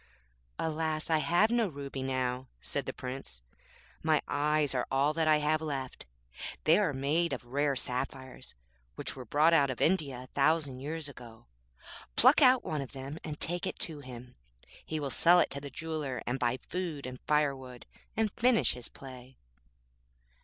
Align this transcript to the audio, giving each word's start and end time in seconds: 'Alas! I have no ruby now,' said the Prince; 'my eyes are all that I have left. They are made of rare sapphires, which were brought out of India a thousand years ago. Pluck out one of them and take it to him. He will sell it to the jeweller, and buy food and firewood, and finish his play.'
'Alas! 0.57 1.11
I 1.11 1.19
have 1.19 1.51
no 1.51 1.67
ruby 1.67 2.01
now,' 2.01 2.47
said 2.59 2.87
the 2.87 2.91
Prince; 2.91 3.43
'my 4.01 4.19
eyes 4.27 4.73
are 4.73 4.87
all 4.89 5.13
that 5.13 5.27
I 5.27 5.37
have 5.37 5.61
left. 5.61 6.07
They 6.63 6.79
are 6.79 6.91
made 6.91 7.33
of 7.33 7.53
rare 7.53 7.75
sapphires, 7.75 8.55
which 8.95 9.15
were 9.15 9.25
brought 9.25 9.53
out 9.53 9.69
of 9.69 9.79
India 9.79 10.23
a 10.23 10.27
thousand 10.33 10.79
years 10.79 11.07
ago. 11.07 11.45
Pluck 12.15 12.41
out 12.41 12.63
one 12.63 12.81
of 12.81 12.93
them 12.93 13.19
and 13.23 13.39
take 13.39 13.67
it 13.67 13.77
to 13.81 13.99
him. 13.99 14.35
He 14.83 14.99
will 14.99 15.11
sell 15.11 15.39
it 15.39 15.51
to 15.51 15.61
the 15.61 15.69
jeweller, 15.69 16.23
and 16.25 16.39
buy 16.39 16.57
food 16.67 17.05
and 17.05 17.19
firewood, 17.27 17.85
and 18.17 18.31
finish 18.35 18.73
his 18.73 18.89
play.' 18.89 19.37